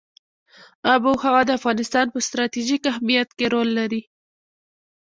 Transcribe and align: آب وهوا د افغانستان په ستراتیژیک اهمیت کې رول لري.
آب 0.93 1.01
وهوا 1.07 1.41
د 1.45 1.49
افغانستان 1.59 2.05
په 2.13 2.19
ستراتیژیک 2.27 2.81
اهمیت 2.91 3.29
کې 3.37 3.45
رول 3.53 3.69
لري. 3.79 4.01